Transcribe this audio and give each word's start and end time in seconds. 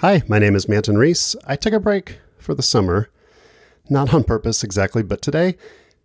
Hi, 0.00 0.22
my 0.28 0.38
name 0.38 0.54
is 0.54 0.68
Manton 0.68 0.98
Reece. 0.98 1.34
I 1.46 1.56
took 1.56 1.72
a 1.72 1.80
break 1.80 2.18
for 2.38 2.52
the 2.54 2.62
summer, 2.62 3.08
not 3.88 4.12
on 4.12 4.24
purpose 4.24 4.62
exactly, 4.62 5.02
but 5.02 5.22
today 5.22 5.56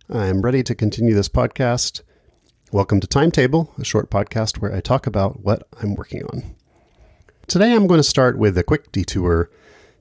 I 0.08 0.28
am 0.28 0.40
ready 0.40 0.62
to 0.62 0.74
continue 0.74 1.12
this 1.12 1.28
podcast. 1.28 2.00
Welcome 2.72 3.00
to 3.00 3.06
Timetable, 3.06 3.70
a 3.78 3.84
short 3.84 4.08
podcast 4.08 4.62
where 4.62 4.74
I 4.74 4.80
talk 4.80 5.06
about 5.06 5.40
what 5.40 5.68
I'm 5.82 5.94
working 5.94 6.24
on. 6.32 6.56
Today 7.48 7.74
I'm 7.74 7.86
going 7.86 7.98
to 7.98 8.02
start 8.02 8.38
with 8.38 8.56
a 8.56 8.62
quick 8.62 8.90
detour 8.92 9.50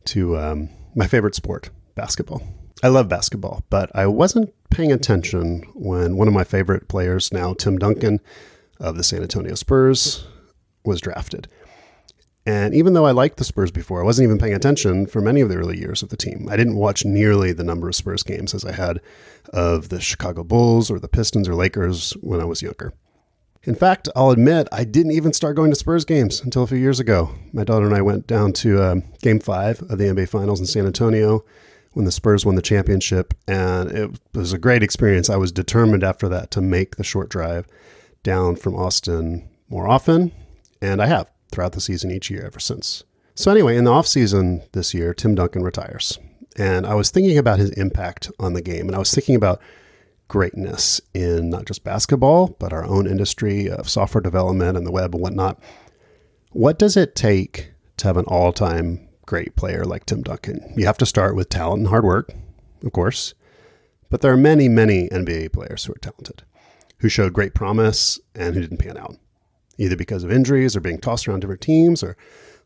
to 0.05 0.37
um, 0.37 0.69
my 0.95 1.05
favorite 1.05 1.35
sport, 1.35 1.69
basketball. 1.93 2.41
I 2.81 2.87
love 2.87 3.09
basketball, 3.09 3.65
but 3.69 3.93
I 3.93 4.07
wasn't 4.07 4.53
paying 4.69 4.93
attention 4.93 5.63
when 5.75 6.15
one 6.15 6.29
of 6.29 6.33
my 6.33 6.45
favorite 6.45 6.87
players, 6.87 7.33
now 7.33 7.53
Tim 7.55 7.77
Duncan 7.77 8.21
of 8.79 8.95
the 8.95 9.03
San 9.03 9.21
Antonio 9.21 9.55
Spurs, 9.55 10.25
was 10.85 11.01
drafted. 11.01 11.49
And 12.45 12.73
even 12.73 12.93
though 12.93 13.05
I 13.05 13.11
liked 13.11 13.37
the 13.37 13.43
Spurs 13.43 13.69
before, 13.69 14.01
I 14.01 14.05
wasn't 14.05 14.25
even 14.25 14.39
paying 14.39 14.55
attention 14.55 15.05
for 15.05 15.21
many 15.21 15.41
of 15.41 15.49
the 15.49 15.57
early 15.57 15.77
years 15.77 16.01
of 16.01 16.09
the 16.09 16.17
team. 16.17 16.47
I 16.49 16.57
didn't 16.57 16.75
watch 16.75 17.05
nearly 17.05 17.53
the 17.53 17.63
number 17.63 17.87
of 17.87 17.95
Spurs 17.95 18.23
games 18.23 18.55
as 18.55 18.65
I 18.65 18.71
had 18.71 18.99
of 19.53 19.89
the 19.89 20.01
Chicago 20.01 20.43
Bulls 20.43 20.89
or 20.89 20.99
the 20.99 21.07
Pistons 21.07 21.47
or 21.47 21.53
Lakers 21.53 22.13
when 22.21 22.41
I 22.41 22.45
was 22.45 22.63
younger. 22.63 22.93
In 23.63 23.75
fact, 23.75 24.09
I'll 24.15 24.31
admit 24.31 24.67
I 24.71 24.83
didn't 24.83 25.11
even 25.11 25.33
start 25.33 25.55
going 25.55 25.69
to 25.69 25.75
Spurs 25.75 26.03
games 26.03 26.41
until 26.41 26.63
a 26.63 26.67
few 26.67 26.79
years 26.79 26.99
ago. 26.99 27.29
My 27.53 27.63
daughter 27.63 27.85
and 27.85 27.95
I 27.95 28.01
went 28.01 28.25
down 28.25 28.53
to 28.53 28.83
um, 28.83 29.03
Game 29.21 29.39
5 29.39 29.83
of 29.83 29.97
the 29.99 30.05
NBA 30.05 30.29
Finals 30.29 30.59
in 30.59 30.65
San 30.65 30.87
Antonio 30.87 31.45
when 31.93 32.05
the 32.05 32.11
Spurs 32.11 32.43
won 32.43 32.55
the 32.55 32.61
championship, 32.61 33.35
and 33.47 33.91
it 33.91 34.19
was 34.33 34.51
a 34.53 34.57
great 34.57 34.81
experience. 34.81 35.29
I 35.29 35.35
was 35.35 35.51
determined 35.51 36.03
after 36.03 36.27
that 36.29 36.49
to 36.51 36.61
make 36.61 36.95
the 36.95 37.03
short 37.03 37.29
drive 37.29 37.67
down 38.23 38.55
from 38.55 38.75
Austin 38.75 39.47
more 39.69 39.87
often, 39.87 40.31
and 40.81 40.99
I 41.01 41.05
have 41.05 41.29
throughout 41.51 41.73
the 41.73 41.81
season 41.81 42.11
each 42.11 42.29
year 42.29 42.45
ever 42.45 42.59
since. 42.59 43.03
So 43.35 43.51
anyway, 43.51 43.77
in 43.77 43.85
the 43.85 43.91
off 43.91 44.07
season 44.07 44.63
this 44.73 44.93
year, 44.93 45.13
Tim 45.13 45.35
Duncan 45.35 45.63
retires. 45.63 46.19
And 46.57 46.85
I 46.85 46.95
was 46.95 47.09
thinking 47.09 47.37
about 47.37 47.59
his 47.59 47.71
impact 47.71 48.29
on 48.39 48.53
the 48.53 48.61
game 48.61 48.87
and 48.87 48.95
I 48.95 48.99
was 48.99 49.13
thinking 49.13 49.35
about 49.35 49.61
greatness 50.27 51.01
in 51.13 51.49
not 51.49 51.65
just 51.65 51.83
basketball, 51.83 52.55
but 52.59 52.73
our 52.73 52.85
own 52.85 53.07
industry 53.07 53.69
of 53.69 53.89
software 53.89 54.21
development 54.21 54.77
and 54.77 54.85
the 54.85 54.91
web 54.91 55.13
and 55.13 55.21
whatnot. 55.21 55.59
What 56.51 56.77
does 56.77 56.97
it 56.97 57.15
take 57.15 57.71
to 57.97 58.07
have 58.07 58.17
an 58.17 58.25
all-time 58.25 59.07
great 59.25 59.55
player 59.55 59.85
like 59.85 60.05
Tim 60.05 60.21
Duncan? 60.21 60.73
You 60.75 60.85
have 60.85 60.97
to 60.99 61.05
start 61.05 61.35
with 61.35 61.49
talent 61.49 61.79
and 61.79 61.87
hard 61.87 62.03
work, 62.03 62.33
of 62.83 62.91
course. 62.91 63.33
But 64.09 64.21
there 64.21 64.33
are 64.33 64.37
many, 64.37 64.67
many 64.67 65.07
NBA 65.07 65.53
players 65.53 65.85
who 65.85 65.93
are 65.93 65.99
talented, 65.99 66.43
who 66.97 67.07
showed 67.07 67.31
great 67.31 67.53
promise 67.53 68.19
and 68.35 68.53
who 68.53 68.61
didn't 68.61 68.77
pan 68.77 68.97
out 68.97 69.17
either 69.81 69.95
because 69.95 70.23
of 70.23 70.31
injuries 70.31 70.75
or 70.75 70.79
being 70.79 70.99
tossed 70.99 71.27
around 71.27 71.39
different 71.39 71.61
teams 71.61 72.03
or 72.03 72.15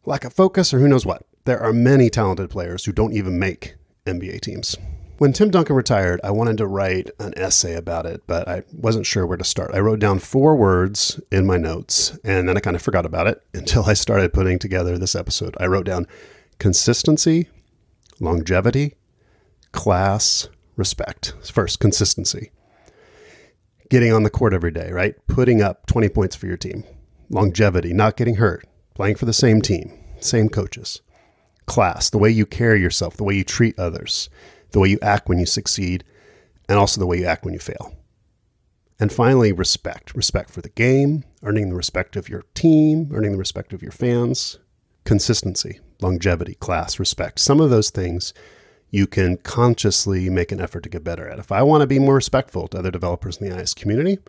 lack 0.06 0.26
of 0.26 0.34
focus 0.34 0.74
or 0.74 0.80
who 0.80 0.88
knows 0.88 1.06
what. 1.06 1.26
There 1.46 1.62
are 1.62 1.72
many 1.72 2.10
talented 2.10 2.50
players 2.50 2.84
who 2.84 2.92
don't 2.92 3.14
even 3.14 3.40
make 3.40 3.76
NBA 4.06 4.42
teams. 4.42 4.76
When 5.18 5.32
Tim 5.32 5.50
Duncan 5.50 5.78
retired, 5.78 6.20
I 6.26 6.32
wanted 6.32 6.58
to 6.58 6.68
write 6.68 7.10
an 7.20 7.34
essay 7.38 7.76
about 7.76 8.06
it, 8.06 8.24
but 8.28 8.50
I 8.50 8.64
wasn't 8.74 9.06
sure 9.06 9.26
where 9.26 9.38
to 9.38 9.46
start. 9.46 9.74
I 9.74 9.80
wrote 9.80 10.00
down 10.00 10.20
four 10.20 10.58
words 10.58 11.22
in 11.32 11.46
my 11.46 11.56
notes, 11.56 12.20
and 12.26 12.50
then 12.50 12.58
I 12.58 12.60
kind 12.60 12.76
of 12.76 12.82
forgot 12.82 13.06
about 13.06 13.28
it 13.28 13.42
until 13.54 13.86
I 13.86 13.94
started 13.94 14.34
putting 14.34 14.60
together 14.60 14.98
this 14.98 15.16
episode. 15.16 15.56
I 15.58 15.68
wrote 15.68 15.86
down 15.86 16.08
consistency, 16.60 17.48
longevity, 18.20 18.96
class, 19.72 20.50
respect. 20.76 21.34
First, 21.50 21.80
consistency. 21.80 22.52
Getting 23.90 24.12
on 24.12 24.24
the 24.24 24.30
court 24.30 24.54
every 24.54 24.72
day, 24.72 24.92
right? 24.92 25.16
Putting 25.28 25.62
up 25.62 25.86
20 25.86 26.10
points 26.10 26.36
for 26.36 26.48
your 26.48 26.58
team 26.58 26.84
longevity, 27.30 27.94
not 27.94 28.18
getting 28.18 28.36
hurt, 28.36 28.66
playing 28.94 29.16
for 29.16 29.26
the 29.26 29.34
same 29.34 29.62
team, 29.62 29.92
same 30.20 30.50
coaches, 30.50 31.02
class, 31.66 32.10
the 32.10 32.18
way 32.18 32.30
you 32.30 32.46
carry 32.46 32.82
yourself, 32.82 33.18
the 33.18 33.24
way 33.24 33.36
you 33.36 33.44
treat 33.44 33.78
others, 33.80 34.30
the 34.72 34.80
way 34.80 34.90
you 34.90 35.00
act 35.02 35.28
when 35.28 35.40
you 35.40 35.46
succeed, 35.46 36.04
and 36.68 36.78
also 36.78 37.00
the 37.00 37.08
way 37.08 37.20
you 37.20 37.26
act 37.26 37.46
when 37.46 37.54
you 37.54 37.60
fail. 37.60 37.94
And 39.00 39.12
finally, 39.12 39.52
respect 39.52 40.16
respect 40.16 40.50
for 40.50 40.62
the 40.62 40.70
game, 40.70 41.26
earning 41.44 41.70
the 41.70 41.76
respect 41.76 42.16
of 42.16 42.30
your 42.30 42.44
team, 42.54 43.10
earning 43.14 43.34
the 43.34 43.38
respect 43.38 43.74
of 43.74 43.82
your 43.82 43.92
fans, 43.92 44.58
consistency, 45.04 45.80
longevity, 46.02 46.56
class, 46.56 46.98
respect. 46.98 47.40
Some 47.40 47.60
of 47.60 47.70
those 47.70 47.90
things 47.90 48.34
you 48.92 49.08
can 49.08 49.38
consciously 49.38 50.30
make 50.30 50.52
an 50.52 50.62
effort 50.62 50.84
to 50.84 50.90
get 50.90 51.04
better 51.04 51.28
at. 51.28 51.40
If 51.40 51.52
I 51.52 51.62
want 51.64 51.82
to 51.82 51.88
be 51.88 52.00
more 52.00 52.16
respectful 52.16 52.68
to 52.70 52.80
other 52.80 52.92
developers 52.92 53.38
in 53.38 53.50
the 53.50 53.56
iOS 53.56 53.76
community, 53.76 54.20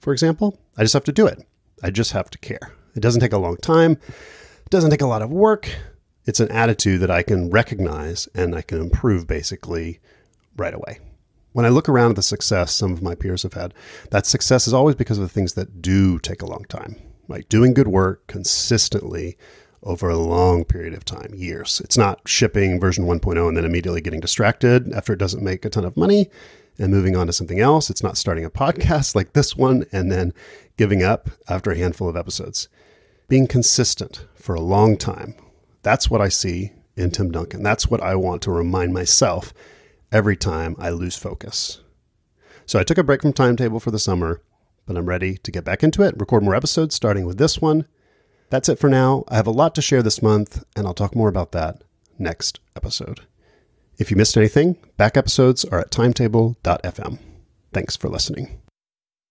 for 0.00 0.12
example, 0.12 0.58
I 0.76 0.82
just 0.82 0.94
have 0.94 1.04
to 1.04 1.12
do 1.12 1.26
it. 1.26 1.46
I 1.82 1.90
just 1.90 2.12
have 2.12 2.30
to 2.30 2.38
care. 2.38 2.72
It 2.94 3.00
doesn't 3.00 3.20
take 3.20 3.32
a 3.32 3.38
long 3.38 3.56
time, 3.56 3.92
it 3.92 4.70
doesn't 4.70 4.90
take 4.90 5.00
a 5.00 5.06
lot 5.06 5.22
of 5.22 5.30
work. 5.30 5.68
It's 6.26 6.40
an 6.40 6.50
attitude 6.50 7.00
that 7.00 7.10
I 7.10 7.22
can 7.22 7.50
recognize 7.50 8.28
and 8.34 8.54
I 8.54 8.62
can 8.62 8.78
improve 8.80 9.26
basically 9.26 10.00
right 10.56 10.74
away. 10.74 11.00
When 11.52 11.64
I 11.64 11.70
look 11.70 11.88
around 11.88 12.10
at 12.10 12.16
the 12.16 12.22
success 12.22 12.74
some 12.74 12.92
of 12.92 13.02
my 13.02 13.14
peers 13.14 13.42
have 13.42 13.54
had, 13.54 13.74
that 14.10 14.26
success 14.26 14.68
is 14.68 14.74
always 14.74 14.94
because 14.94 15.18
of 15.18 15.22
the 15.22 15.28
things 15.28 15.54
that 15.54 15.82
do 15.82 16.18
take 16.18 16.42
a 16.42 16.46
long 16.46 16.64
time, 16.68 16.96
like 17.26 17.48
doing 17.48 17.74
good 17.74 17.88
work 17.88 18.26
consistently 18.26 19.36
over 19.82 20.08
a 20.08 20.16
long 20.16 20.64
period 20.64 20.94
of 20.94 21.04
time, 21.04 21.32
years. 21.34 21.80
It's 21.84 21.96
not 21.96 22.28
shipping 22.28 22.78
version 22.78 23.04
1.0 23.04 23.48
and 23.48 23.56
then 23.56 23.64
immediately 23.64 24.00
getting 24.00 24.20
distracted 24.20 24.92
after 24.92 25.12
it 25.12 25.18
doesn't 25.18 25.42
make 25.42 25.64
a 25.64 25.70
ton 25.70 25.84
of 25.84 25.96
money 25.96 26.28
and 26.78 26.92
moving 26.92 27.16
on 27.16 27.26
to 27.26 27.32
something 27.32 27.60
else. 27.60 27.90
It's 27.90 28.02
not 28.02 28.16
starting 28.16 28.44
a 28.44 28.50
podcast 28.50 29.14
like 29.14 29.32
this 29.32 29.56
one 29.56 29.86
and 29.92 30.10
then 30.10 30.32
giving 30.76 31.02
up 31.02 31.30
after 31.48 31.70
a 31.70 31.76
handful 31.76 32.08
of 32.08 32.16
episodes. 32.16 32.68
Being 33.28 33.46
consistent 33.46 34.26
for 34.34 34.54
a 34.54 34.60
long 34.60 34.96
time. 34.96 35.34
That's 35.82 36.10
what 36.10 36.20
I 36.20 36.28
see 36.28 36.72
in 36.96 37.10
Tim 37.10 37.30
Duncan. 37.30 37.62
That's 37.62 37.88
what 37.88 38.02
I 38.02 38.14
want 38.16 38.42
to 38.42 38.50
remind 38.50 38.92
myself 38.92 39.54
every 40.12 40.36
time 40.36 40.76
I 40.78 40.90
lose 40.90 41.16
focus. 41.16 41.80
So 42.66 42.78
I 42.78 42.84
took 42.84 42.98
a 42.98 43.04
break 43.04 43.22
from 43.22 43.32
Timetable 43.32 43.80
for 43.80 43.90
the 43.90 43.98
summer, 43.98 44.42
but 44.86 44.96
I'm 44.96 45.06
ready 45.06 45.38
to 45.38 45.50
get 45.50 45.64
back 45.64 45.82
into 45.82 46.02
it, 46.02 46.14
record 46.18 46.42
more 46.42 46.54
episodes, 46.54 46.94
starting 46.94 47.24
with 47.24 47.38
this 47.38 47.60
one. 47.60 47.86
That's 48.50 48.68
it 48.68 48.78
for 48.78 48.90
now. 48.90 49.24
I 49.28 49.36
have 49.36 49.46
a 49.46 49.52
lot 49.52 49.74
to 49.76 49.82
share 49.82 50.02
this 50.02 50.22
month, 50.22 50.62
and 50.76 50.86
I'll 50.86 50.94
talk 50.94 51.16
more 51.16 51.28
about 51.28 51.52
that 51.52 51.82
next 52.18 52.60
episode. 52.76 53.20
If 53.96 54.10
you 54.10 54.16
missed 54.16 54.36
anything, 54.36 54.76
back 54.96 55.16
episodes 55.16 55.64
are 55.64 55.80
at 55.80 55.90
timetable.fm. 55.90 57.18
Thanks 57.72 57.96
for 57.96 58.08
listening. 58.08 58.59